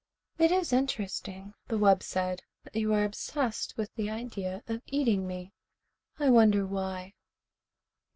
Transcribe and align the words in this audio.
"It 0.39 0.51
is 0.51 0.73
interesting," 0.73 1.53
the 1.67 1.77
wub 1.77 2.01
said, 2.01 2.41
"that 2.63 2.75
you 2.75 2.91
are 2.91 3.03
obsessed 3.03 3.77
with 3.77 3.93
the 3.93 4.09
idea 4.09 4.63
of 4.67 4.81
eating 4.87 5.27
me. 5.27 5.53
I 6.17 6.31
wonder 6.31 6.65
why." 6.65 7.13